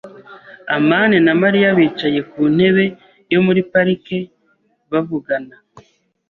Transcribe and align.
amani 0.75 1.17
na 1.25 1.33
Mariya 1.41 1.69
bicaye 1.77 2.19
ku 2.31 2.41
ntebe 2.55 2.85
yo 3.33 3.39
muri 3.45 3.61
parike 3.71 4.17
bavugana. 4.91 5.55